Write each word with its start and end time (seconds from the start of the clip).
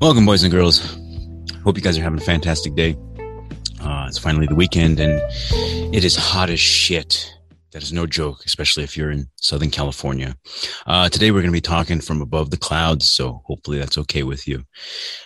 Welcome, 0.00 0.26
boys 0.26 0.44
and 0.44 0.52
girls. 0.52 0.96
Hope 1.64 1.76
you 1.76 1.82
guys 1.82 1.98
are 1.98 2.02
having 2.02 2.20
a 2.20 2.24
fantastic 2.24 2.76
day. 2.76 2.94
Uh, 3.80 4.06
it's 4.06 4.16
finally 4.16 4.46
the 4.46 4.54
weekend, 4.54 5.00
and 5.00 5.20
it 5.92 6.04
is 6.04 6.14
hot 6.14 6.50
as 6.50 6.60
shit. 6.60 7.34
That 7.72 7.82
is 7.82 7.92
no 7.92 8.06
joke, 8.06 8.44
especially 8.46 8.84
if 8.84 8.96
you're 8.96 9.10
in 9.10 9.26
Southern 9.34 9.72
California. 9.72 10.36
Uh, 10.86 11.08
today, 11.08 11.32
we're 11.32 11.40
going 11.40 11.50
to 11.50 11.56
be 11.56 11.60
talking 11.60 12.00
from 12.00 12.22
above 12.22 12.50
the 12.50 12.56
clouds, 12.56 13.10
so 13.10 13.42
hopefully 13.44 13.78
that's 13.78 13.98
okay 13.98 14.22
with 14.22 14.46
you. 14.46 14.62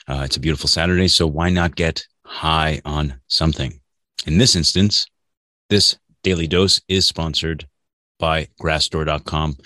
Uh, 0.08 0.22
it's 0.24 0.38
a 0.38 0.40
beautiful 0.40 0.68
Saturday, 0.68 1.06
so 1.06 1.26
why 1.26 1.50
not 1.50 1.76
get 1.76 2.06
high 2.24 2.80
on 2.86 3.20
something? 3.26 3.78
In 4.26 4.38
this 4.38 4.56
instance, 4.56 5.06
this 5.68 5.98
daily 6.22 6.46
dose 6.46 6.80
is 6.88 7.04
sponsored 7.04 7.66
by 8.18 8.48
grassdoor.com. 8.58 9.58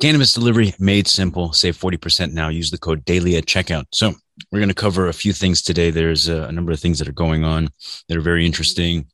Cannabis 0.00 0.32
delivery 0.32 0.74
made 0.78 1.06
simple. 1.06 1.52
Save 1.52 1.76
40% 1.76 2.32
now. 2.32 2.48
Use 2.48 2.70
the 2.70 2.78
code 2.78 3.04
daily 3.04 3.36
at 3.36 3.44
checkout. 3.44 3.84
So, 3.92 4.14
we're 4.50 4.58
going 4.58 4.70
to 4.70 4.74
cover 4.74 5.08
a 5.08 5.12
few 5.12 5.34
things 5.34 5.60
today. 5.60 5.90
There's 5.90 6.26
a, 6.26 6.44
a 6.44 6.52
number 6.52 6.72
of 6.72 6.80
things 6.80 6.98
that 6.98 7.08
are 7.08 7.12
going 7.12 7.44
on 7.44 7.68
that 8.08 8.16
are 8.16 8.22
very 8.22 8.46
interesting. 8.46 9.04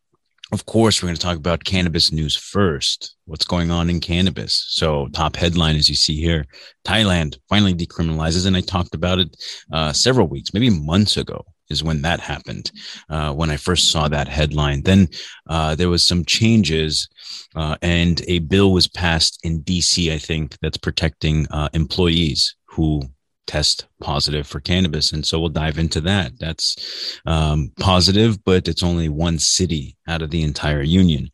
Of 0.52 0.66
course, 0.66 1.02
we're 1.02 1.08
going 1.08 1.16
to 1.16 1.22
talk 1.22 1.36
about 1.36 1.64
cannabis 1.64 2.12
news 2.12 2.36
first. 2.36 3.16
What's 3.24 3.44
going 3.44 3.72
on 3.72 3.90
in 3.90 3.98
cannabis? 3.98 4.64
So, 4.68 5.08
top 5.08 5.34
headline, 5.34 5.74
as 5.74 5.88
you 5.88 5.96
see 5.96 6.20
here 6.20 6.46
Thailand 6.86 7.38
finally 7.48 7.74
decriminalizes. 7.74 8.46
And 8.46 8.56
I 8.56 8.60
talked 8.60 8.94
about 8.94 9.18
it 9.18 9.36
uh, 9.72 9.92
several 9.92 10.28
weeks, 10.28 10.54
maybe 10.54 10.70
months 10.70 11.16
ago, 11.16 11.44
is 11.70 11.82
when 11.82 12.02
that 12.02 12.20
happened. 12.20 12.70
Uh, 13.08 13.32
when 13.32 13.50
I 13.50 13.56
first 13.56 13.90
saw 13.90 14.08
that 14.08 14.28
headline, 14.28 14.82
then 14.82 15.08
uh, 15.48 15.74
there 15.74 15.88
was 15.88 16.04
some 16.04 16.24
changes, 16.24 17.08
uh, 17.54 17.76
and 17.82 18.22
a 18.28 18.40
bill 18.40 18.72
was 18.72 18.88
passed 18.88 19.40
in 19.44 19.62
DC, 19.62 20.12
I 20.12 20.18
think, 20.18 20.56
that's 20.62 20.78
protecting 20.78 21.46
uh, 21.50 21.68
employees 21.72 22.54
who 22.66 23.02
test 23.46 23.86
positive 24.00 24.46
for 24.46 24.60
cannabis. 24.60 25.12
And 25.12 25.24
so 25.24 25.38
we'll 25.38 25.48
dive 25.48 25.78
into 25.78 26.00
that. 26.02 26.32
That's 26.38 27.20
um, 27.26 27.72
positive, 27.78 28.42
but 28.44 28.68
it's 28.68 28.82
only 28.82 29.08
one 29.08 29.38
city 29.38 29.96
out 30.08 30.22
of 30.22 30.30
the 30.30 30.42
entire 30.42 30.82
union. 30.82 31.30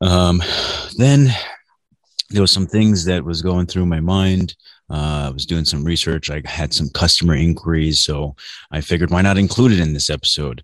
Um, 0.00 0.42
then 0.96 1.30
there 2.30 2.40
was 2.40 2.52
some 2.52 2.66
things 2.66 3.04
that 3.04 3.24
was 3.24 3.42
going 3.42 3.66
through 3.66 3.86
my 3.86 4.00
mind. 4.00 4.54
Uh, 4.90 5.28
I 5.28 5.30
was 5.30 5.46
doing 5.46 5.64
some 5.64 5.84
research. 5.84 6.30
I 6.30 6.42
had 6.44 6.74
some 6.74 6.88
customer 6.90 7.34
inquiries, 7.34 8.00
so 8.00 8.34
I 8.70 8.80
figured 8.80 9.10
why 9.10 9.22
not 9.22 9.38
include 9.38 9.72
it 9.72 9.80
in 9.80 9.92
this 9.92 10.10
episode. 10.10 10.62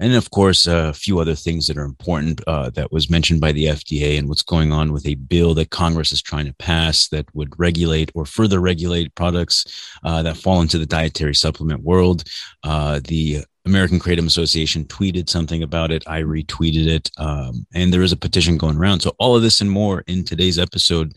And 0.00 0.14
of 0.14 0.30
course, 0.30 0.66
a 0.66 0.92
few 0.92 1.18
other 1.18 1.34
things 1.34 1.66
that 1.66 1.76
are 1.76 1.84
important 1.84 2.40
uh, 2.46 2.70
that 2.70 2.92
was 2.92 3.10
mentioned 3.10 3.40
by 3.40 3.52
the 3.52 3.66
FDA 3.66 4.18
and 4.18 4.28
what's 4.28 4.42
going 4.42 4.72
on 4.72 4.92
with 4.92 5.06
a 5.06 5.16
bill 5.16 5.54
that 5.54 5.70
Congress 5.70 6.12
is 6.12 6.22
trying 6.22 6.46
to 6.46 6.54
pass 6.54 7.08
that 7.08 7.32
would 7.34 7.58
regulate 7.58 8.12
or 8.14 8.24
further 8.24 8.60
regulate 8.60 9.14
products 9.16 9.96
uh, 10.04 10.22
that 10.22 10.36
fall 10.36 10.60
into 10.60 10.78
the 10.78 10.86
dietary 10.86 11.34
supplement 11.34 11.82
world. 11.82 12.24
Uh, 12.62 13.00
the 13.04 13.44
American 13.64 13.98
Kratom 13.98 14.26
Association 14.26 14.84
tweeted 14.84 15.28
something 15.28 15.62
about 15.62 15.90
it. 15.90 16.02
I 16.06 16.22
retweeted 16.22 16.86
it. 16.86 17.10
Um, 17.18 17.66
and 17.74 17.92
there 17.92 18.02
is 18.02 18.12
a 18.12 18.16
petition 18.16 18.56
going 18.56 18.76
around. 18.76 19.00
So, 19.00 19.14
all 19.18 19.36
of 19.36 19.42
this 19.42 19.60
and 19.60 19.70
more 19.70 20.04
in 20.06 20.24
today's 20.24 20.58
episode. 20.58 21.14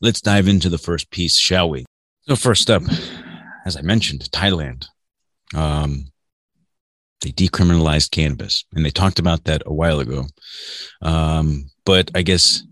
Let's 0.00 0.20
dive 0.20 0.48
into 0.48 0.68
the 0.68 0.78
first 0.78 1.10
piece, 1.10 1.36
shall 1.36 1.70
we? 1.70 1.86
So, 2.28 2.36
first 2.36 2.68
up, 2.68 2.82
as 3.64 3.78
I 3.78 3.80
mentioned, 3.80 4.28
Thailand. 4.30 4.84
Um, 5.54 6.12
they 7.22 7.30
decriminalized 7.30 8.10
cannabis, 8.10 8.66
and 8.74 8.84
they 8.84 8.90
talked 8.90 9.18
about 9.18 9.44
that 9.44 9.62
a 9.64 9.72
while 9.72 9.98
ago. 9.98 10.26
Um, 11.00 11.70
but 11.86 12.10
I 12.14 12.20
guess 12.20 12.62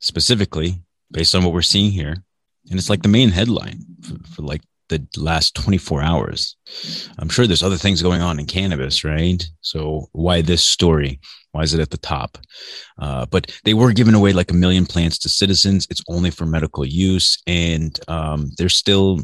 specifically, 0.00 0.82
based 1.10 1.34
on 1.34 1.44
what 1.44 1.54
we're 1.54 1.62
seeing 1.62 1.92
here, 1.92 2.14
and 2.68 2.78
it's 2.78 2.90
like 2.90 3.02
the 3.02 3.08
main 3.08 3.30
headline 3.30 3.86
for, 4.02 4.18
for 4.28 4.42
like 4.42 4.60
the 4.88 5.06
last 5.16 5.54
24 5.54 6.02
hours. 6.02 6.56
I'm 7.18 7.28
sure 7.28 7.46
there's 7.46 7.62
other 7.62 7.76
things 7.76 8.02
going 8.02 8.22
on 8.22 8.38
in 8.38 8.46
cannabis, 8.46 9.04
right? 9.04 9.42
So 9.60 10.08
why 10.12 10.42
this 10.42 10.62
story? 10.62 11.20
Why 11.52 11.62
is 11.62 11.74
it 11.74 11.80
at 11.80 11.90
the 11.90 11.98
top? 11.98 12.38
Uh, 12.98 13.26
but 13.26 13.50
they 13.64 13.74
were 13.74 13.92
giving 13.92 14.14
away 14.14 14.32
like 14.32 14.50
a 14.50 14.54
million 14.54 14.86
plants 14.86 15.18
to 15.20 15.28
citizens. 15.28 15.86
It's 15.90 16.02
only 16.08 16.30
for 16.30 16.46
medical 16.46 16.84
use, 16.84 17.42
and 17.46 17.98
um, 18.08 18.50
there's 18.58 18.76
still 18.76 19.20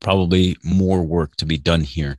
probably 0.00 0.56
more 0.62 1.02
work 1.02 1.36
to 1.36 1.46
be 1.46 1.56
done 1.56 1.80
here. 1.80 2.18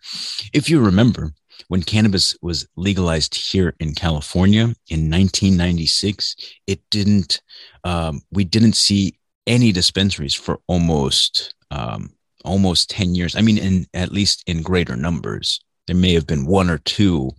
If 0.53 0.69
you 0.69 0.79
remember, 0.79 1.33
when 1.67 1.83
cannabis 1.83 2.35
was 2.41 2.67
legalized 2.75 3.35
here 3.35 3.75
in 3.79 3.93
California 3.93 4.63
in 4.89 5.09
1996, 5.09 6.35
it 6.67 6.81
didn't. 6.89 7.41
Um, 7.83 8.21
we 8.31 8.43
didn't 8.43 8.73
see 8.73 9.17
any 9.45 9.71
dispensaries 9.71 10.33
for 10.33 10.59
almost 10.67 11.55
um, 11.71 12.11
almost 12.43 12.89
10 12.89 13.15
years. 13.15 13.35
I 13.35 13.41
mean, 13.41 13.57
in 13.57 13.85
at 13.93 14.11
least 14.11 14.43
in 14.47 14.61
greater 14.61 14.95
numbers. 14.95 15.59
There 15.87 15.95
may 15.95 16.13
have 16.13 16.27
been 16.27 16.45
one 16.45 16.69
or 16.69 16.77
two 16.77 17.31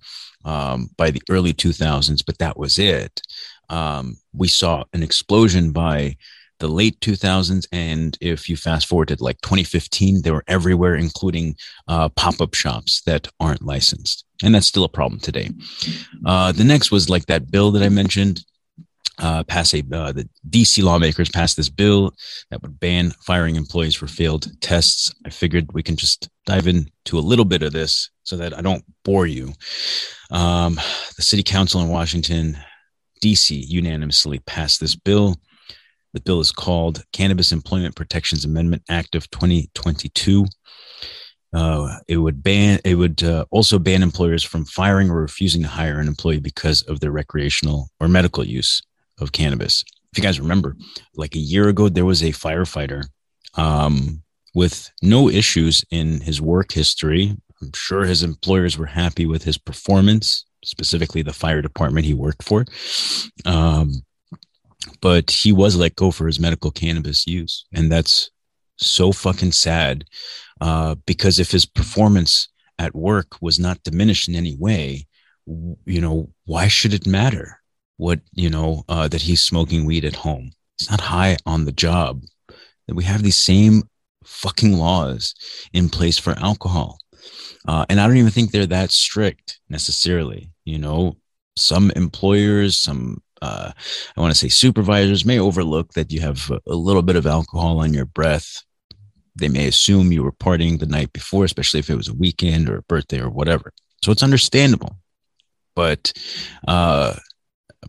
um, 0.44 0.90
by 0.96 1.10
the 1.10 1.22
early 1.30 1.54
2000s, 1.54 2.24
but 2.26 2.38
that 2.38 2.58
was 2.58 2.78
it. 2.78 3.22
Um, 3.70 4.18
we 4.34 4.48
saw 4.48 4.84
an 4.92 5.02
explosion 5.02 5.72
by 5.72 6.16
the 6.60 6.68
late 6.68 6.98
2000s. 7.00 7.66
And 7.72 8.16
if 8.20 8.48
you 8.48 8.56
fast 8.56 8.86
forward 8.86 9.08
to 9.08 9.22
like 9.22 9.40
2015, 9.42 10.22
they 10.22 10.30
were 10.30 10.44
everywhere, 10.46 10.94
including 10.94 11.56
uh, 11.88 12.08
pop 12.10 12.40
up 12.40 12.54
shops 12.54 13.02
that 13.02 13.28
aren't 13.40 13.62
licensed. 13.62 14.24
And 14.42 14.54
that's 14.54 14.66
still 14.66 14.84
a 14.84 14.88
problem 14.88 15.20
today. 15.20 15.50
Uh, 16.24 16.52
the 16.52 16.64
next 16.64 16.90
was 16.90 17.08
like 17.08 17.26
that 17.26 17.50
bill 17.50 17.70
that 17.72 17.82
I 17.82 17.88
mentioned 17.88 18.44
uh, 19.18 19.44
pass 19.44 19.74
a 19.74 19.78
uh, 19.92 20.12
the 20.12 20.28
DC 20.48 20.82
lawmakers 20.82 21.28
passed 21.28 21.56
this 21.56 21.68
bill 21.68 22.12
that 22.50 22.62
would 22.62 22.80
ban 22.80 23.10
firing 23.22 23.56
employees 23.56 23.94
for 23.94 24.06
failed 24.06 24.48
tests. 24.60 25.14
I 25.24 25.30
figured 25.30 25.72
we 25.72 25.82
can 25.82 25.96
just 25.96 26.28
dive 26.46 26.66
into 26.66 27.18
a 27.18 27.20
little 27.20 27.44
bit 27.44 27.62
of 27.62 27.72
this 27.72 28.10
so 28.24 28.36
that 28.36 28.56
I 28.56 28.60
don't 28.60 28.84
bore 29.04 29.26
you. 29.26 29.52
Um, 30.30 30.76
the 31.16 31.22
city 31.22 31.42
council 31.42 31.80
in 31.80 31.88
Washington, 31.88 32.58
DC, 33.22 33.64
unanimously 33.68 34.40
passed 34.40 34.80
this 34.80 34.96
bill. 34.96 35.36
The 36.12 36.20
bill 36.20 36.40
is 36.40 36.52
called 36.52 37.04
Cannabis 37.12 37.52
Employment 37.52 37.96
Protections 37.96 38.44
Amendment 38.44 38.82
Act 38.88 39.14
of 39.14 39.30
2022. 39.30 40.46
Uh, 41.52 41.98
it 42.08 42.16
would 42.16 42.42
ban. 42.42 42.80
It 42.84 42.96
would 42.96 43.22
uh, 43.22 43.44
also 43.50 43.78
ban 43.78 44.02
employers 44.02 44.42
from 44.42 44.64
firing 44.64 45.08
or 45.08 45.20
refusing 45.20 45.62
to 45.62 45.68
hire 45.68 46.00
an 46.00 46.08
employee 46.08 46.40
because 46.40 46.82
of 46.82 46.98
their 46.98 47.12
recreational 47.12 47.90
or 48.00 48.08
medical 48.08 48.44
use 48.44 48.82
of 49.20 49.32
cannabis. 49.32 49.84
If 50.12 50.18
you 50.18 50.22
guys 50.22 50.40
remember, 50.40 50.76
like 51.16 51.34
a 51.34 51.40
year 51.40 51.68
ago, 51.68 51.88
there 51.88 52.04
was 52.04 52.22
a 52.22 52.30
firefighter 52.30 53.04
um, 53.56 54.22
with 54.54 54.90
no 55.02 55.28
issues 55.28 55.84
in 55.90 56.20
his 56.20 56.40
work 56.40 56.72
history. 56.72 57.36
I'm 57.60 57.72
sure 57.74 58.04
his 58.04 58.22
employers 58.22 58.78
were 58.78 58.86
happy 58.86 59.26
with 59.26 59.42
his 59.42 59.58
performance, 59.58 60.44
specifically 60.64 61.22
the 61.22 61.32
fire 61.32 61.62
department 61.62 62.06
he 62.06 62.14
worked 62.14 62.42
for. 62.42 62.64
Um, 63.44 64.04
but 65.00 65.30
he 65.30 65.52
was 65.52 65.76
let 65.76 65.96
go 65.96 66.10
for 66.10 66.26
his 66.26 66.38
medical 66.38 66.70
cannabis 66.70 67.26
use. 67.26 67.66
And 67.72 67.90
that's 67.90 68.30
so 68.76 69.12
fucking 69.12 69.52
sad 69.52 70.04
uh, 70.60 70.94
because 71.06 71.38
if 71.38 71.50
his 71.50 71.66
performance 71.66 72.48
at 72.78 72.94
work 72.94 73.36
was 73.40 73.58
not 73.58 73.82
diminished 73.82 74.28
in 74.28 74.34
any 74.34 74.56
way, 74.56 75.06
you 75.46 76.00
know, 76.00 76.30
why 76.44 76.68
should 76.68 76.94
it 76.94 77.06
matter? 77.06 77.60
What 77.96 78.20
you 78.32 78.50
know 78.50 78.84
uh, 78.88 79.08
that 79.08 79.22
he's 79.22 79.42
smoking 79.42 79.84
weed 79.84 80.04
at 80.04 80.16
home. 80.16 80.52
He's 80.78 80.90
not 80.90 81.00
high 81.00 81.36
on 81.46 81.64
the 81.64 81.72
job. 81.72 82.22
That 82.86 82.94
we 82.94 83.04
have 83.04 83.22
these 83.22 83.36
same 83.36 83.84
fucking 84.24 84.74
laws 84.74 85.34
in 85.72 85.88
place 85.88 86.18
for 86.18 86.38
alcohol, 86.38 86.98
uh, 87.66 87.86
and 87.88 88.00
I 88.00 88.06
don't 88.06 88.16
even 88.16 88.30
think 88.30 88.50
they're 88.50 88.66
that 88.66 88.90
strict 88.90 89.60
necessarily. 89.68 90.50
You 90.64 90.78
know, 90.78 91.16
some 91.56 91.90
employers, 91.92 92.76
some 92.76 93.22
uh, 93.42 93.72
I 94.16 94.20
want 94.20 94.32
to 94.32 94.38
say 94.38 94.48
supervisors 94.48 95.24
may 95.24 95.38
overlook 95.38 95.92
that 95.92 96.10
you 96.10 96.20
have 96.20 96.50
a 96.66 96.74
little 96.74 97.02
bit 97.02 97.16
of 97.16 97.26
alcohol 97.26 97.80
on 97.80 97.92
your 97.92 98.06
breath. 98.06 98.62
They 99.36 99.48
may 99.48 99.66
assume 99.66 100.12
you 100.12 100.22
were 100.22 100.32
partying 100.32 100.78
the 100.78 100.86
night 100.86 101.12
before, 101.12 101.44
especially 101.44 101.80
if 101.80 101.90
it 101.90 101.96
was 101.96 102.08
a 102.08 102.14
weekend 102.14 102.68
or 102.68 102.76
a 102.76 102.82
birthday 102.82 103.20
or 103.20 103.28
whatever. 103.28 103.72
So 104.02 104.12
it's 104.12 104.22
understandable. 104.22 104.96
But 105.74 106.12
uh, 106.68 107.16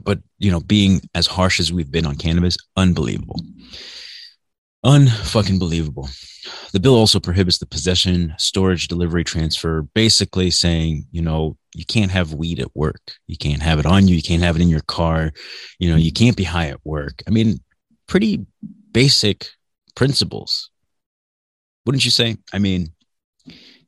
but 0.03 0.19
you 0.39 0.51
know, 0.51 0.59
being 0.59 1.01
as 1.13 1.27
harsh 1.27 1.59
as 1.59 1.71
we've 1.71 1.91
been 1.91 2.05
on 2.05 2.15
cannabis, 2.15 2.57
unbelievable. 2.75 3.39
Unfucking 4.85 5.59
believable. 5.59 6.09
The 6.71 6.79
bill 6.79 6.95
also 6.95 7.19
prohibits 7.19 7.57
the 7.57 7.65
possession, 7.65 8.35
storage, 8.37 8.87
delivery, 8.87 9.23
transfer, 9.23 9.81
basically 9.95 10.51
saying, 10.51 11.07
you 11.11 11.23
know, 11.23 11.57
you 11.73 11.85
can't 11.85 12.11
have 12.11 12.33
weed 12.33 12.59
at 12.59 12.75
work. 12.75 13.01
You 13.25 13.37
can't 13.37 13.63
have 13.63 13.79
it 13.79 13.85
on 13.85 14.07
you. 14.07 14.15
You 14.15 14.21
can't 14.21 14.43
have 14.43 14.55
it 14.55 14.61
in 14.61 14.69
your 14.69 14.81
car. 14.81 15.31
You 15.79 15.89
know, 15.89 15.95
you 15.95 16.11
can't 16.11 16.37
be 16.37 16.43
high 16.43 16.67
at 16.67 16.85
work. 16.85 17.23
I 17.27 17.31
mean, 17.31 17.61
pretty 18.07 18.45
basic 18.91 19.47
principles. 19.95 20.69
Wouldn't 21.85 22.05
you 22.05 22.11
say? 22.11 22.37
I 22.53 22.59
mean, 22.59 22.89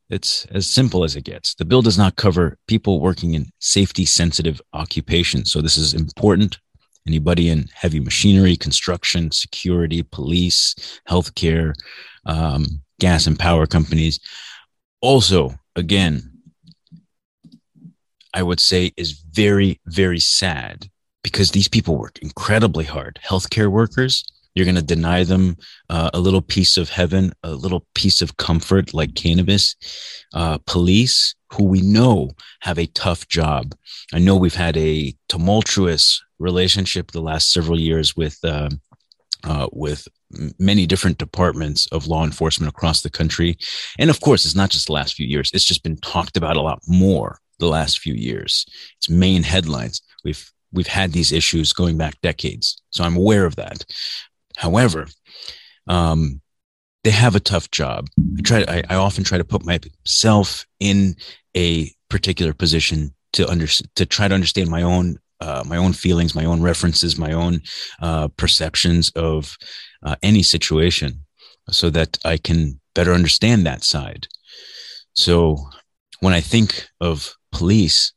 it's 0.10 0.46
as 0.52 0.68
simple 0.68 1.04
as 1.04 1.16
it 1.16 1.24
gets. 1.24 1.56
The 1.56 1.66
bill 1.66 1.82
does 1.82 1.98
not 1.98 2.16
cover 2.16 2.58
people 2.68 3.02
working 3.02 3.34
in 3.34 3.48
safety 3.60 4.06
sensitive 4.06 4.62
occupations. 4.74 5.52
So 5.52 5.62
this 5.62 5.78
is 5.78 5.94
important. 5.94 6.60
Anybody 7.08 7.50
in 7.50 7.70
heavy 7.74 8.00
machinery, 8.00 8.56
construction, 8.56 9.32
security, 9.32 10.04
police, 10.04 10.76
healthcare, 11.10 11.74
um, 12.26 12.82
gas 13.00 13.28
and 13.28 13.38
power 13.38 13.66
companies. 13.66 14.20
Also, 15.02 15.56
again, 15.76 16.38
I 18.34 18.44
would 18.44 18.60
say 18.60 18.92
is 18.98 19.12
very, 19.12 19.80
very 19.86 20.20
sad 20.20 20.90
because 21.24 21.52
these 21.52 21.68
people 21.68 21.98
work 21.98 22.20
incredibly 22.20 22.86
hard. 22.86 23.20
Healthcare 23.24 23.70
workers, 23.70 24.26
you're 24.58 24.66
going 24.66 24.76
to 24.76 24.82
deny 24.82 25.24
them 25.24 25.56
uh, 25.92 26.10
a 26.16 26.20
little 26.20 26.42
piece 26.42 26.78
of 26.78 26.90
heaven, 26.90 27.32
a 27.44 27.52
little 27.52 27.86
piece 27.94 28.24
of 28.24 28.38
comfort 28.38 28.92
like 28.92 29.14
cannabis. 29.14 29.76
Uh, 30.34 30.58
police, 30.66 31.36
who 31.54 31.64
we 31.64 31.80
know 31.82 32.32
have 32.62 32.80
a 32.80 32.88
tough 32.88 33.28
job. 33.28 33.76
I 34.12 34.18
know 34.18 34.36
we've 34.36 34.56
had 34.56 34.76
a 34.76 35.14
tumultuous 35.30 36.24
relationship 36.40 37.12
the 37.12 37.22
last 37.22 37.54
several 37.54 37.80
years 37.80 38.18
with 38.18 38.40
uh, 38.44 38.70
uh, 39.44 39.68
with 39.72 40.08
many 40.58 40.88
different 40.88 41.20
departments 41.20 41.88
of 41.92 42.08
law 42.08 42.24
enforcement 42.24 42.70
across 42.70 43.02
the 43.02 43.12
country. 43.12 43.58
And 44.00 44.10
of 44.10 44.20
course, 44.22 44.44
it's 44.44 44.56
not 44.56 44.72
just 44.72 44.88
the 44.88 44.94
last 44.94 45.14
few 45.14 45.28
years. 45.28 45.52
It's 45.54 45.64
just 45.64 45.84
been 45.84 45.98
talked 45.98 46.36
about 46.36 46.58
a 46.58 46.62
lot 46.62 46.80
more 46.88 47.38
the 47.60 47.68
last 47.68 48.00
few 48.00 48.16
years. 48.16 48.66
It's 48.98 49.08
main 49.08 49.44
headlines. 49.44 50.02
We've 50.26 50.52
we've 50.74 50.88
had 50.88 51.14
these 51.14 51.32
issues 51.32 51.74
going 51.74 51.98
back 51.98 52.20
decades. 52.22 52.82
So 52.90 53.04
I'm 53.04 53.16
aware 53.16 53.46
of 53.46 53.56
that. 53.56 53.86
However, 54.58 55.08
um, 55.88 56.42
they 57.04 57.12
have 57.12 57.36
a 57.36 57.40
tough 57.40 57.70
job. 57.72 58.08
I 58.38 58.42
try. 58.42 58.66
I, 58.68 58.84
I 58.90 58.96
often 58.96 59.24
try 59.24 59.38
to 59.38 59.46
put 59.46 59.64
myself 59.64 60.66
in 60.80 61.16
a 61.56 61.92
particular 62.10 62.54
position 62.54 63.14
to 63.34 63.48
under 63.48 63.68
to 63.68 64.06
try 64.06 64.28
to 64.28 64.34
understand 64.34 64.70
my 64.70 64.82
own 64.82 65.18
uh, 65.40 65.64
my 65.66 65.78
own 65.78 65.94
feelings, 65.94 66.34
my 66.34 66.46
own 66.46 66.62
references, 66.62 67.18
my 67.18 67.32
own 67.32 67.62
uh, 68.02 68.28
perceptions 68.30 69.12
of 69.12 69.56
uh, 70.04 70.16
any 70.24 70.42
situation, 70.42 71.24
so 71.70 71.92
that 71.92 72.18
I 72.26 72.38
can 72.38 72.80
better 72.96 73.14
understand 73.14 73.66
that 73.66 73.84
side. 73.84 74.28
So 75.14 75.70
when 76.20 76.34
I 76.34 76.42
think 76.42 76.88
of 77.00 77.36
police, 77.52 78.12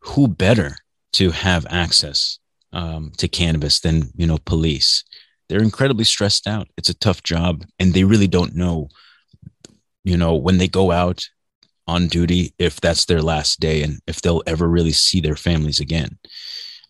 who 0.00 0.26
better 0.26 0.76
to 1.12 1.30
have 1.32 1.66
access 1.68 2.38
um, 2.72 3.12
to 3.18 3.28
cannabis 3.28 3.80
than 3.80 4.10
you 4.16 4.26
know 4.26 4.38
police? 4.38 5.04
They're 5.52 5.62
incredibly 5.62 6.04
stressed 6.04 6.46
out. 6.46 6.68
It's 6.78 6.88
a 6.88 6.94
tough 6.94 7.22
job, 7.22 7.66
and 7.78 7.92
they 7.92 8.04
really 8.04 8.26
don't 8.26 8.54
know, 8.54 8.88
you 10.02 10.16
know, 10.16 10.34
when 10.34 10.56
they 10.56 10.66
go 10.66 10.90
out 10.90 11.28
on 11.86 12.08
duty 12.08 12.54
if 12.58 12.80
that's 12.80 13.04
their 13.04 13.20
last 13.20 13.60
day 13.60 13.82
and 13.82 14.00
if 14.06 14.22
they'll 14.22 14.42
ever 14.46 14.66
really 14.66 14.92
see 14.92 15.20
their 15.20 15.36
families 15.36 15.78
again. 15.78 16.18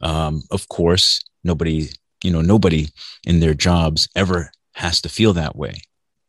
Um, 0.01 0.45
of 0.53 0.69
course, 0.69 1.21
nobody, 1.43 1.89
you 2.23 2.31
know, 2.31 2.41
nobody 2.41 2.87
in 3.27 3.41
their 3.41 3.55
jobs 3.55 4.09
ever 4.15 4.53
has 4.75 5.01
to 5.01 5.09
feel 5.09 5.33
that 5.33 5.57
way 5.57 5.75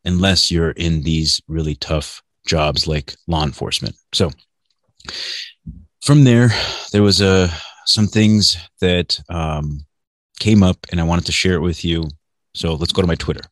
unless 0.04 0.50
you're 0.50 0.72
in 0.72 1.02
these 1.02 1.40
really 1.46 1.76
tough 1.76 2.20
jobs 2.48 2.88
like 2.88 3.14
law 3.28 3.44
enforcement. 3.44 3.94
So 4.12 4.32
from 6.02 6.24
there, 6.24 6.48
there 6.90 7.02
was 7.04 7.20
a 7.20 7.44
uh, 7.44 7.50
some 7.86 8.08
things 8.08 8.56
that 8.80 9.20
um, 9.28 9.86
came 10.40 10.62
up, 10.62 10.78
and 10.90 11.00
I 11.00 11.04
wanted 11.04 11.26
to 11.26 11.32
share 11.32 11.54
it 11.54 11.60
with 11.60 11.84
you. 11.84 12.08
So 12.54 12.74
let's 12.74 12.92
go 12.92 13.02
to 13.02 13.08
my 13.08 13.16
Twitter. 13.16 13.42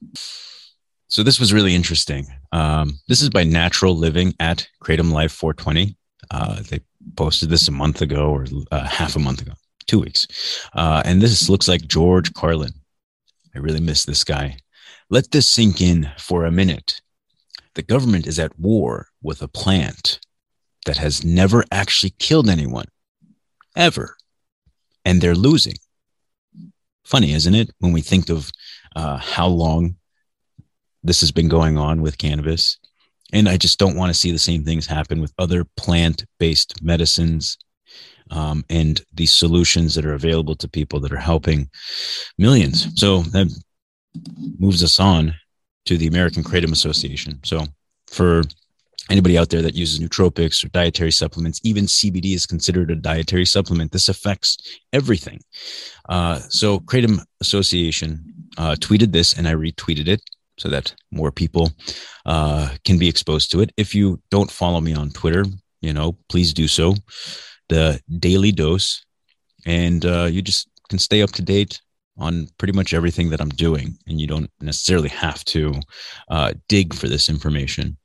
So 1.09 1.23
this 1.23 1.39
was 1.39 1.53
really 1.53 1.75
interesting. 1.75 2.27
Um, 2.53 2.99
this 3.09 3.21
is 3.21 3.29
by 3.29 3.45
Natural 3.45 3.97
Living 3.97 4.35
at 4.41 4.67
Kratom 4.83 5.13
Life 5.13 5.33
420. 5.33 5.97
Uh, 6.31 6.63
they 6.63 6.81
posted 7.17 7.51
this 7.51 7.69
a 7.69 7.73
month 7.73 8.01
ago 8.01 8.31
or 8.31 8.47
uh, 8.71 8.87
half 8.87 9.17
a 9.17 9.19
month 9.19 9.43
ago, 9.43 9.53
two 9.87 10.01
weeks. 10.01 10.27
Uh, 10.73 11.03
and 11.05 11.21
this 11.21 11.49
looks 11.49 11.69
like 11.69 11.87
George 11.87 12.33
Carlin. 12.33 12.73
I 13.55 13.59
really 13.59 13.81
miss 13.81 14.05
this 14.05 14.25
guy. 14.25 14.57
Let 15.11 15.33
this 15.33 15.47
sink 15.47 15.81
in 15.81 16.11
for 16.17 16.45
a 16.45 16.51
minute. 16.51 17.03
The 17.75 17.83
government 17.83 18.27
is 18.27 18.39
at 18.39 18.59
war 18.59 19.09
with 19.21 19.43
a 19.43 19.49
plant 19.49 20.21
that 20.87 20.97
has 20.97 21.25
never 21.25 21.65
actually 21.71 22.15
killed 22.19 22.49
anyone, 22.49 22.87
ever. 23.77 24.17
And 25.05 25.21
they're 25.21 25.35
losing. 25.35 25.75
Funny, 27.05 27.33
isn't 27.33 27.55
it? 27.55 27.71
When 27.81 27.93
we 27.93 28.01
think 28.01 28.31
of 28.31 28.51
uh, 28.97 29.17
how 29.17 29.47
long 29.47 29.97
this 31.03 31.21
has 31.21 31.33
been 31.33 31.49
going 31.49 31.77
on 31.77 32.01
with 32.03 32.19
cannabis. 32.19 32.79
And 33.33 33.49
I 33.49 33.57
just 33.57 33.79
don't 33.79 33.97
want 33.97 34.11
to 34.11 34.19
see 34.19 34.31
the 34.31 34.39
same 34.39 34.65
things 34.65 34.87
happen 34.87 35.21
with 35.21 35.33
other 35.39 35.65
plant 35.77 36.25
based 36.39 36.83
medicines 36.83 37.59
um, 38.31 38.65
and 38.71 39.01
the 39.15 39.27
solutions 39.27 39.95
that 39.95 40.07
are 40.07 40.15
available 40.15 40.55
to 40.57 40.69
people 40.69 41.01
that 41.01 41.13
are 41.13 41.17
helping 41.17 41.69
millions. 42.39 42.89
So 42.99 43.23
that 43.23 43.49
moves 44.59 44.83
us 44.83 45.01
on 45.01 45.35
to 45.87 45.97
the 45.97 46.07
American 46.07 46.43
Kratom 46.43 46.73
Association. 46.73 47.41
So 47.45 47.65
for 48.09 48.43
anybody 49.11 49.37
out 49.37 49.51
there 49.51 49.63
that 49.63 49.75
uses 49.75 49.99
nootropics 49.99 50.65
or 50.65 50.69
dietary 50.69 51.11
supplements, 51.11 51.61
even 51.65 51.85
CBD 51.85 52.35
is 52.35 52.47
considered 52.47 52.91
a 52.91 52.97
dietary 52.97 53.47
supplement. 53.47 53.93
This 53.93 54.09
affects 54.09 54.79
everything. 54.93 55.41
Uh, 56.09 56.39
so 56.49 56.81
Kratom 56.81 57.21
Association 57.41 58.32
uh, 58.59 58.77
tweeted 58.79 59.13
this, 59.13 59.35
and 59.35 59.47
I 59.49 59.55
retweeted 59.55 60.09
it 60.09 60.23
so 60.59 60.69
that 60.69 60.95
more 61.11 61.33
people 61.33 61.71
uh, 62.27 62.69
can 62.85 62.99
be 62.99 63.09
exposed 63.09 63.51
to 63.53 63.61
it. 63.61 63.73
If 63.77 63.95
you 63.95 64.21
don't 64.31 64.51
follow 64.51 64.81
me 64.81 64.95
on 64.95 65.11
Twitter, 65.11 65.45
you 65.81 65.93
know, 65.93 66.17
please 66.29 66.53
do 66.53 66.69
so. 66.69 66.95
The 67.69 68.01
Daily 68.19 68.53
Dose, 68.53 69.05
and 69.67 70.05
uh, 70.05 70.25
you 70.25 70.43
just 70.43 70.69
can 70.89 70.99
stay 70.99 71.23
up 71.23 71.33
to 71.33 71.43
date 71.43 71.81
on 72.19 72.49
pretty 72.59 72.73
much 72.73 72.93
everything 72.93 73.31
that 73.31 73.41
I'm 73.41 73.49
doing, 73.49 73.97
and 74.07 74.21
you 74.21 74.27
don't 74.27 74.51
necessarily 74.61 75.09
have 75.09 75.45
to 75.47 75.81
uh, 76.29 76.53
dig 76.69 76.95
for 76.95 77.09
this 77.09 77.29
information. 77.29 77.97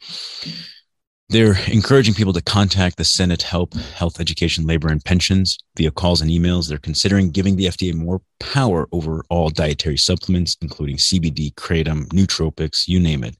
They're 1.29 1.57
encouraging 1.67 2.13
people 2.13 2.31
to 2.31 2.41
contact 2.41 2.95
the 2.95 3.03
Senate 3.03 3.41
Help, 3.41 3.73
Health, 3.73 4.21
Education, 4.21 4.65
Labor, 4.65 4.87
and 4.87 5.03
Pensions 5.03 5.57
via 5.75 5.91
calls 5.91 6.21
and 6.21 6.31
emails. 6.31 6.69
They're 6.69 6.77
considering 6.77 7.31
giving 7.31 7.57
the 7.57 7.65
FDA 7.65 7.93
more 7.93 8.21
power 8.39 8.87
over 8.93 9.25
all 9.29 9.49
dietary 9.49 9.97
supplements, 9.97 10.55
including 10.61 10.95
CBD, 10.95 11.53
kratom, 11.55 12.05
nootropics, 12.07 12.87
you 12.87 13.01
name 13.01 13.25
it, 13.25 13.35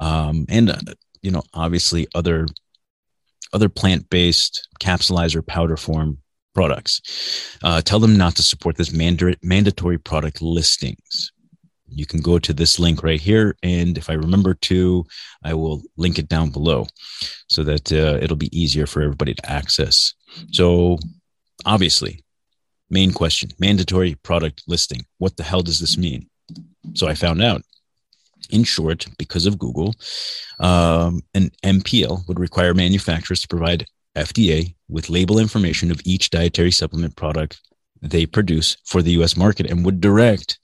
um, 0.00 0.46
and 0.48 0.70
uh, 0.70 0.78
you 1.20 1.30
know, 1.30 1.42
obviously 1.52 2.06
other 2.14 2.46
other 3.52 3.68
plant-based 3.68 4.68
capsulizer 4.80 5.46
powder 5.46 5.76
form 5.76 6.18
products. 6.54 7.58
Uh, 7.62 7.82
tell 7.82 8.00
them 8.00 8.16
not 8.16 8.34
to 8.36 8.42
support 8.42 8.76
this 8.76 8.92
manda- 8.92 9.36
mandatory 9.42 9.98
product 9.98 10.40
listings 10.40 11.32
you 11.96 12.04
can 12.04 12.20
go 12.20 12.38
to 12.38 12.52
this 12.52 12.78
link 12.78 13.02
right 13.02 13.20
here. 13.20 13.56
And 13.62 13.96
if 13.96 14.10
I 14.10 14.12
remember 14.12 14.52
to, 14.54 15.06
I 15.42 15.54
will 15.54 15.82
link 15.96 16.18
it 16.18 16.28
down 16.28 16.50
below 16.50 16.86
so 17.48 17.64
that 17.64 17.90
uh, 17.90 18.18
it'll 18.22 18.36
be 18.36 18.56
easier 18.56 18.86
for 18.86 19.00
everybody 19.00 19.34
to 19.34 19.50
access. 19.50 20.12
So, 20.52 20.98
obviously, 21.64 22.22
main 22.90 23.12
question 23.12 23.50
mandatory 23.58 24.14
product 24.14 24.62
listing. 24.68 25.06
What 25.18 25.36
the 25.36 25.42
hell 25.42 25.62
does 25.62 25.80
this 25.80 25.96
mean? 25.96 26.28
So, 26.94 27.08
I 27.08 27.14
found 27.14 27.42
out. 27.42 27.62
In 28.50 28.62
short, 28.62 29.06
because 29.18 29.44
of 29.44 29.58
Google, 29.58 29.92
um, 30.60 31.20
an 31.34 31.50
MPL 31.64 32.28
would 32.28 32.38
require 32.38 32.74
manufacturers 32.74 33.40
to 33.40 33.48
provide 33.48 33.86
FDA 34.14 34.76
with 34.88 35.10
label 35.10 35.40
information 35.40 35.90
of 35.90 36.00
each 36.04 36.30
dietary 36.30 36.70
supplement 36.70 37.16
product 37.16 37.60
they 38.02 38.24
produce 38.24 38.76
for 38.84 39.02
the 39.02 39.12
US 39.22 39.36
market 39.36 39.68
and 39.68 39.84
would 39.84 40.00
direct 40.00 40.60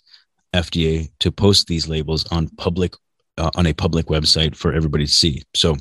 FDA 0.55 1.11
to 1.21 1.33
post 1.33 1.67
these 1.67 1.89
labels 1.89 2.27
on 2.31 2.49
public 2.57 2.95
uh, 3.39 3.51
on 3.55 3.67
a 3.67 3.73
public 3.73 4.07
website 4.07 4.55
for 4.55 4.75
everybody 4.75 5.07
to 5.07 5.13
see. 5.13 5.43
So, 5.55 5.77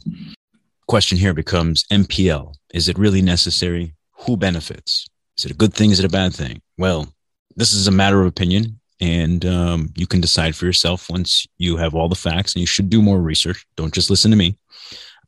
question 0.87 1.17
here 1.17 1.33
becomes 1.33 1.83
MPL. 1.91 2.53
Is 2.73 2.87
it 2.87 2.97
really 2.97 3.21
necessary? 3.21 3.93
Who 4.25 4.37
benefits? 4.37 5.07
Is 5.37 5.45
it 5.45 5.51
a 5.51 5.55
good 5.55 5.73
thing? 5.73 5.91
Is 5.91 5.99
it 5.99 6.05
a 6.05 6.09
bad 6.09 6.33
thing? 6.33 6.61
Well, 6.77 7.13
this 7.55 7.73
is 7.73 7.87
a 7.87 7.91
matter 7.91 8.21
of 8.21 8.27
opinion, 8.27 8.79
and 9.01 9.45
um, 9.45 9.89
you 9.95 10.07
can 10.07 10.21
decide 10.21 10.55
for 10.55 10.65
yourself 10.65 11.09
once 11.09 11.45
you 11.57 11.77
have 11.77 11.95
all 11.95 12.07
the 12.07 12.15
facts. 12.15 12.53
And 12.53 12.61
you 12.61 12.67
should 12.67 12.89
do 12.89 13.01
more 13.01 13.21
research. 13.21 13.65
Don't 13.75 13.93
just 13.93 14.09
listen 14.09 14.31
to 14.31 14.37
me. 14.37 14.55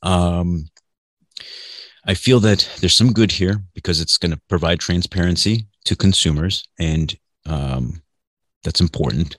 Um, 0.04 0.70
I 2.06 2.14
feel 2.14 2.40
that 2.42 2.70
there's 2.80 2.96
some 2.96 3.14
good 3.14 3.32
here 3.32 3.64
because 3.74 4.02
it's 4.02 4.18
going 4.18 4.34
to 4.34 4.42
provide 4.50 4.80
transparency 4.80 5.68
to 5.86 5.96
consumers 5.96 6.64
and 6.78 7.16
um, 7.46 8.02
that's 8.63 8.82
important. 8.82 9.38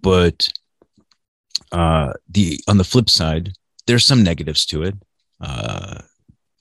But 0.00 0.48
uh, 1.72 2.12
the 2.28 2.60
on 2.68 2.78
the 2.78 2.84
flip 2.84 3.10
side, 3.10 3.52
there's 3.86 4.04
some 4.04 4.22
negatives 4.22 4.66
to 4.66 4.82
it. 4.82 4.94
Uh, 5.40 6.00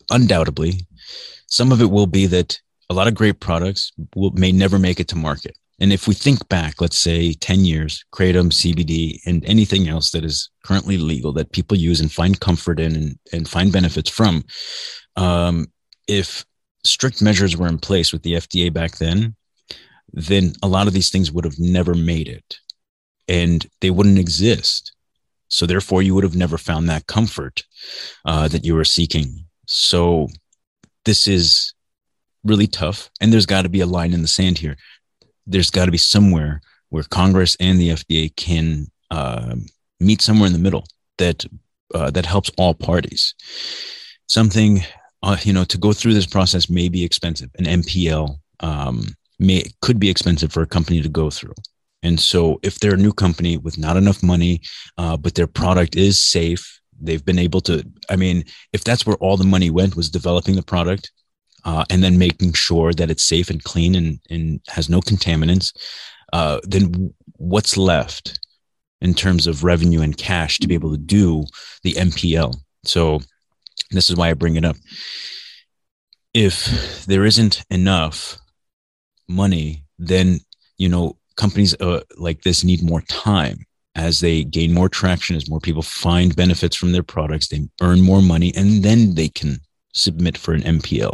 undoubtedly, 0.10 0.88
some 1.48 1.72
of 1.72 1.82
it 1.82 1.92
will 1.92 2.08
be 2.08 2.26
that 2.28 2.60
a 2.90 2.94
lot 2.94 3.08
of 3.08 3.16
great 3.16 3.40
products 3.40 3.92
will, 4.16 4.32
may 4.32 4.52
never 4.52 4.78
make 4.78 5.00
it 5.00 5.08
to 5.10 5.16
market. 5.16 5.58
And 5.80 5.92
if 5.92 6.08
we 6.08 6.14
think 6.14 6.48
back, 6.50 6.80
let's 6.80 6.98
say 6.98 7.34
10 7.34 7.66
years, 7.66 8.06
Kratom, 8.14 8.52
CBD, 8.52 9.20
and 9.26 9.44
anything 9.46 9.88
else 9.88 10.12
that 10.12 10.24
is 10.24 10.50
currently 10.64 10.98
legal 10.98 11.34
that 11.34 11.52
people 11.52 11.76
use 11.76 12.00
and 12.00 12.12
find 12.12 12.40
comfort 12.40 12.80
in 12.80 12.96
and, 12.96 13.20
and 13.34 13.50
find 13.50 13.72
benefits 13.72 14.10
from, 14.10 14.46
um, 15.16 15.68
if 16.08 16.46
strict 16.86 17.22
measures 17.22 17.58
were 17.58 17.68
in 17.68 17.80
place 17.80 18.14
with 18.14 18.24
the 18.24 18.34
FDA 18.34 18.72
back 18.72 18.98
then, 18.98 19.36
then 20.14 20.54
a 20.62 20.68
lot 20.68 20.88
of 20.88 20.94
these 20.94 21.10
things 21.10 21.32
would 21.32 21.46
have 21.46 21.60
never 21.60 21.94
made 21.96 22.28
it 22.28 22.58
and 23.28 23.66
they 23.82 23.90
wouldn't 23.90 24.20
exist. 24.20 24.94
So 25.48 25.66
therefore, 25.66 26.02
you 26.02 26.16
would 26.16 26.24
have 26.24 26.36
never 26.36 26.58
found 26.58 26.90
that 26.90 27.08
comfort 27.08 27.64
uh, 28.26 28.48
that 28.48 28.66
you 28.66 28.76
were 28.76 28.86
seeking. 28.86 29.46
So 29.68 30.28
this 31.06 31.28
is 31.28 31.74
really 32.44 32.68
tough. 32.68 33.10
And 33.22 33.32
there's 33.32 33.46
got 33.46 33.64
to 33.64 33.70
be 33.70 33.82
a 33.82 33.86
line 33.86 34.14
in 34.14 34.22
the 34.22 34.28
sand 34.28 34.58
here. 34.58 34.76
There's 35.46 35.70
got 35.70 35.86
to 35.86 35.92
be 35.92 35.98
somewhere 35.98 36.62
where 36.90 37.04
Congress 37.04 37.56
and 37.60 37.80
the 37.80 37.90
FDA 37.90 38.36
can 38.36 38.88
uh, 39.12 39.56
meet 40.00 40.22
somewhere 40.22 40.48
in 40.48 40.54
the 40.54 40.60
middle 40.60 40.86
that 41.18 41.46
uh, 41.94 42.10
that 42.12 42.26
helps 42.26 42.50
all 42.58 42.74
parties. 42.74 43.36
Something, 44.28 44.82
uh, 45.22 45.38
you 45.44 45.54
know, 45.54 45.66
to 45.66 45.78
go 45.78 45.94
through 45.94 46.14
this 46.14 46.26
process 46.26 46.70
may 46.70 46.90
be 46.90 47.04
expensive. 47.04 47.50
An 47.58 47.66
MPL 47.66 48.38
um, 48.62 49.06
may 49.40 49.64
could 49.82 50.00
be 50.00 50.10
expensive 50.10 50.52
for 50.52 50.62
a 50.62 50.68
company 50.68 51.02
to 51.02 51.10
go 51.10 51.30
through. 51.30 51.54
And 52.04 52.20
so, 52.20 52.60
if 52.64 52.80
they're 52.80 52.96
a 52.96 52.98
new 52.98 53.14
company 53.14 53.58
with 53.58 53.78
not 53.78 53.98
enough 53.98 54.22
money, 54.22 54.62
uh, 54.98 55.16
but 55.16 55.36
their 55.36 55.48
product 55.48 55.96
is 55.96 56.20
safe, 56.20 56.82
they've 57.02 57.24
been 57.24 57.40
able 57.40 57.62
to. 57.62 57.84
I 58.10 58.18
mean, 58.18 58.44
if 58.74 58.84
that's 58.84 59.06
where 59.06 59.16
all 59.18 59.38
the 59.38 59.46
money 59.46 59.72
went 59.72 59.96
was 59.96 60.10
developing 60.10 60.56
the 60.56 60.64
product 60.64 61.12
uh, 61.64 61.86
and 61.90 62.04
then 62.04 62.18
making 62.18 62.54
sure 62.54 62.94
that 62.94 63.10
it's 63.10 63.24
safe 63.24 63.50
and 63.50 63.64
clean 63.64 63.96
and, 63.96 64.20
and 64.30 64.60
has 64.68 64.90
no 64.90 65.00
contaminants, 65.00 65.74
uh, 66.34 66.60
then 66.64 67.14
what's 67.38 67.78
left 67.78 68.38
in 69.02 69.14
terms 69.14 69.48
of 69.48 69.64
revenue 69.64 70.02
and 70.02 70.18
cash 70.18 70.60
to 70.60 70.68
be 70.68 70.74
able 70.74 70.92
to 70.92 70.98
do 70.98 71.46
the 71.84 71.94
MPL? 71.94 72.54
So, 72.84 73.22
this 73.92 74.10
is 74.10 74.18
why 74.18 74.30
I 74.30 74.34
bring 74.34 74.58
it 74.58 74.66
up. 74.66 74.76
If 76.34 77.06
there 77.06 77.26
isn't 77.26 77.64
enough 77.70 78.40
money, 79.28 79.84
then 79.98 80.40
you 80.78 80.90
know 80.90 81.18
companies 81.36 81.74
uh, 81.82 82.02
like 82.18 82.42
this 82.42 82.64
need 82.64 82.84
more 82.84 83.02
time 83.02 83.66
as 83.96 84.20
they 84.20 84.44
gain 84.44 84.74
more 84.74 84.90
traction, 84.90 85.36
as 85.36 85.50
more 85.50 85.60
people 85.60 85.84
find 85.84 86.36
benefits 86.36 86.76
from 86.76 86.92
their 86.92 87.04
products, 87.04 87.48
they 87.48 87.68
earn 87.82 88.02
more 88.02 88.22
money, 88.22 88.52
and 88.56 88.84
then 88.84 89.14
they 89.14 89.30
can 89.30 89.60
submit 89.94 90.38
for 90.38 90.54
an 90.54 90.62
MPL. 90.62 91.14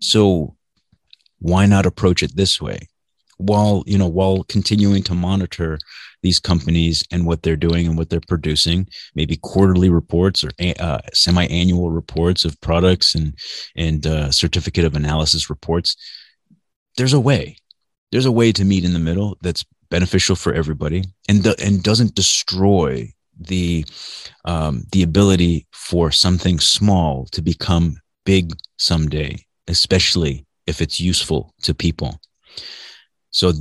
So 0.00 0.56
why 1.38 1.66
not 1.66 1.86
approach 1.86 2.22
it 2.22 2.36
this 2.36 2.60
way? 2.60 2.80
While 3.38 3.82
you 3.86 3.96
know, 3.96 4.06
while 4.06 4.44
continuing 4.44 5.02
to 5.04 5.14
monitor 5.14 5.78
these 6.22 6.38
companies 6.38 7.02
and 7.10 7.24
what 7.24 7.42
they're 7.42 7.56
doing 7.56 7.86
and 7.86 7.96
what 7.96 8.10
they're 8.10 8.20
producing, 8.28 8.86
maybe 9.14 9.36
quarterly 9.36 9.88
reports 9.88 10.44
or 10.44 10.50
uh, 10.78 10.98
semi-annual 11.14 11.90
reports 11.90 12.44
of 12.44 12.60
products 12.60 13.14
and 13.14 13.34
and 13.76 14.06
uh, 14.06 14.30
certificate 14.30 14.84
of 14.84 14.94
analysis 14.94 15.48
reports. 15.48 15.96
There's 16.96 17.12
a 17.12 17.20
way 17.20 17.56
there's 18.10 18.26
a 18.26 18.32
way 18.32 18.52
to 18.52 18.64
meet 18.64 18.84
in 18.84 18.92
the 18.92 18.98
middle 18.98 19.36
that's 19.40 19.64
beneficial 19.88 20.36
for 20.36 20.52
everybody 20.52 21.04
and 21.28 21.42
the, 21.42 21.54
and 21.64 21.82
doesn't 21.82 22.14
destroy 22.14 23.12
the 23.38 23.84
um, 24.44 24.84
the 24.92 25.02
ability 25.02 25.66
for 25.72 26.10
something 26.10 26.60
small 26.60 27.26
to 27.26 27.40
become 27.40 27.98
big 28.24 28.52
someday, 28.78 29.36
especially 29.66 30.46
if 30.66 30.80
it's 30.80 31.00
useful 31.00 31.54
to 31.62 31.74
people. 31.74 32.20
So 33.30 33.52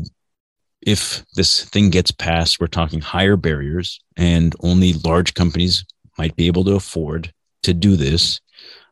if 0.81 1.24
this 1.36 1.63
thing 1.65 1.91
gets 1.91 2.12
passed, 2.12 2.59
we're 2.59 2.67
talking 2.67 3.00
higher 3.00 3.38
barriers, 3.38 4.01
and 4.17 4.55
only 4.62 4.93
large 4.93 5.33
companies 5.33 5.86
might 6.17 6.36
be 6.36 6.48
able 6.48 6.65
to 6.65 6.75
afford 6.75 7.33
to 7.63 7.74
do 7.74 7.95
this. 7.95 8.41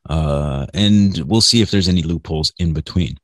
Uh, 0.10 0.68
and 0.74 1.18
we'll 1.26 1.42
see 1.42 1.62
if 1.62 1.70
there's 1.70 1.90
any 1.90 2.02
loopholes 2.02 2.54
in 2.60 2.74
between. 2.74 3.18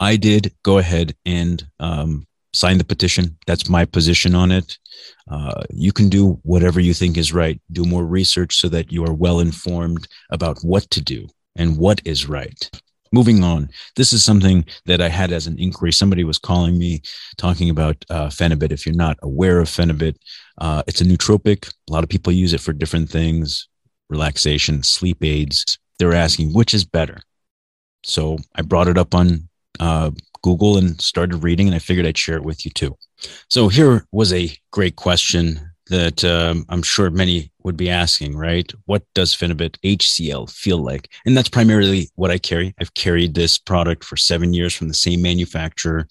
I 0.00 0.16
did 0.16 0.52
go 0.62 0.78
ahead 0.78 1.14
and 1.24 1.66
um, 1.80 2.26
sign 2.52 2.78
the 2.78 2.84
petition. 2.84 3.36
That's 3.46 3.68
my 3.68 3.84
position 3.84 4.34
on 4.34 4.50
it. 4.50 4.78
Uh, 5.30 5.62
you 5.70 5.92
can 5.92 6.08
do 6.08 6.38
whatever 6.42 6.80
you 6.80 6.94
think 6.94 7.16
is 7.16 7.32
right. 7.32 7.60
Do 7.72 7.84
more 7.84 8.04
research 8.04 8.56
so 8.56 8.68
that 8.68 8.92
you 8.92 9.04
are 9.04 9.12
well 9.12 9.40
informed 9.40 10.06
about 10.30 10.58
what 10.60 10.90
to 10.90 11.00
do 11.00 11.28
and 11.56 11.78
what 11.78 12.00
is 12.04 12.28
right. 12.28 12.70
Moving 13.12 13.44
on, 13.44 13.68
this 13.94 14.12
is 14.12 14.24
something 14.24 14.64
that 14.86 15.00
I 15.00 15.08
had 15.08 15.30
as 15.30 15.46
an 15.46 15.56
inquiry. 15.58 15.92
Somebody 15.92 16.24
was 16.24 16.38
calling 16.38 16.76
me 16.76 17.00
talking 17.36 17.70
about 17.70 18.04
uh. 18.10 18.28
If 18.38 18.84
you're 18.84 18.94
not 18.94 19.18
aware 19.22 19.60
of 19.60 19.68
Phenibut, 19.68 20.16
uh, 20.58 20.82
it's 20.88 21.00
a 21.00 21.04
nootropic. 21.04 21.72
A 21.88 21.92
lot 21.92 22.02
of 22.02 22.10
people 22.10 22.32
use 22.32 22.52
it 22.52 22.60
for 22.60 22.72
different 22.72 23.08
things 23.10 23.68
relaxation, 24.10 24.82
sleep 24.82 25.24
aids. 25.24 25.78
They 25.98 26.06
were 26.06 26.14
asking 26.14 26.52
which 26.52 26.74
is 26.74 26.84
better. 26.84 27.20
So 28.04 28.38
I 28.54 28.62
brought 28.62 28.88
it 28.88 28.98
up 28.98 29.14
on 29.14 29.48
uh, 29.80 30.10
Google 30.42 30.76
and 30.76 31.00
started 31.00 31.42
reading, 31.42 31.66
and 31.66 31.74
I 31.74 31.78
figured 31.78 32.06
I'd 32.06 32.18
share 32.18 32.36
it 32.36 32.44
with 32.44 32.64
you 32.64 32.70
too. 32.70 32.96
So 33.48 33.68
here 33.68 34.06
was 34.12 34.32
a 34.32 34.54
great 34.70 34.96
question 34.96 35.60
that 35.88 36.24
um, 36.24 36.64
I'm 36.68 36.82
sure 36.82 37.10
many 37.10 37.50
would 37.62 37.76
be 37.76 37.90
asking, 37.90 38.36
right? 38.36 38.70
What 38.86 39.02
does 39.14 39.34
Phenibut 39.34 39.76
HCl 39.84 40.50
feel 40.50 40.78
like? 40.78 41.10
And 41.26 41.36
that's 41.36 41.48
primarily 41.48 42.10
what 42.14 42.30
I 42.30 42.38
carry. 42.38 42.74
I've 42.80 42.94
carried 42.94 43.34
this 43.34 43.58
product 43.58 44.04
for 44.04 44.16
seven 44.16 44.54
years 44.54 44.74
from 44.74 44.88
the 44.88 44.94
same 44.94 45.22
manufacturer, 45.22 46.06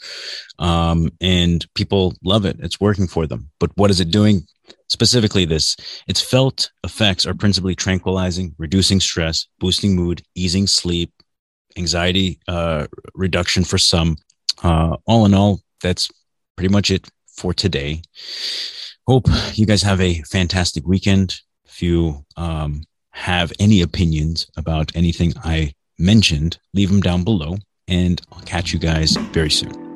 um, 0.60 1.10
and 1.22 1.66
people 1.74 2.16
love 2.24 2.46
it. 2.46 2.58
It's 2.60 2.80
working 2.80 3.08
for 3.08 3.26
them. 3.28 3.50
But 3.60 3.72
what 3.76 3.92
is 3.92 4.00
it 4.00 4.12
doing? 4.12 4.42
Specifically, 4.90 5.46
this 5.46 5.76
its 6.08 6.22
felt 6.22 6.72
effects 6.84 7.26
are 7.26 7.34
principally 7.34 7.76
tranquilizing, 7.76 8.56
reducing 8.58 9.00
stress, 9.00 9.48
boosting 9.60 9.96
mood, 9.96 10.22
easing 10.36 10.68
sleep, 10.68 11.12
anxiety 11.78 12.40
uh, 12.48 12.88
reduction 13.14 13.64
for 13.64 13.78
some. 13.78 14.18
Uh, 14.64 14.98
all 15.06 15.26
in 15.26 15.34
all, 15.34 15.62
that's 15.82 16.10
pretty 16.56 16.72
much 16.72 16.92
it 16.92 17.10
for 17.28 17.54
today. 17.54 18.02
Hope 19.08 19.28
you 19.54 19.66
guys 19.66 19.82
have 19.82 20.00
a 20.00 20.22
fantastic 20.24 20.86
weekend. 20.86 21.40
If 21.66 21.82
you 21.82 22.26
um, 22.38 22.84
have 23.12 23.52
any 23.60 23.82
opinions 23.82 24.48
about 24.56 24.96
anything 24.96 25.34
I 25.44 25.74
mentioned, 26.00 26.58
leave 26.74 26.90
them 26.90 27.02
down 27.02 27.24
below, 27.24 27.58
and 27.88 28.22
I'll 28.32 28.42
catch 28.42 28.74
you 28.74 28.80
guys 28.80 29.18
very 29.34 29.52
soon. 29.52 29.93